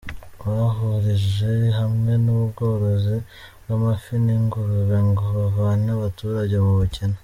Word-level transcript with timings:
Bahurije 0.47 1.51
hamwe 1.79 2.11
ubworozi 2.41 3.17
bw’amafi 3.61 4.13
n’ingurube 4.25 4.97
ngo 5.07 5.23
bavane 5.35 5.89
abaturage 5.97 6.55
mu 6.65 6.73
bukene 6.79 7.17